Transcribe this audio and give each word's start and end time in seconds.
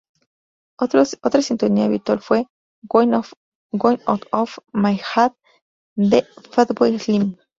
Otra 0.79 1.41
sintonía 1.43 1.85
habitual 1.85 2.21
fue 2.21 2.47
"Going 2.89 3.13
out 3.13 4.23
of 4.31 4.57
my 4.73 4.97
head" 5.13 5.33
de 5.95 6.25
Fatboy 6.53 6.97
Slim. 6.97 7.37